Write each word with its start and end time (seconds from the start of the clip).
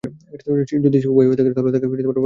যদি 0.85 0.97
সে 1.01 1.07
উবাই 1.07 1.25
হয় 1.27 1.35
তাহলে 1.37 1.49
তাকে 1.49 1.65
বাধা 1.65 1.79
দিবে 1.91 2.05
না। 2.07 2.19